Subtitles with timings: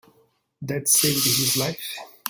[0.63, 1.97] That saved his life.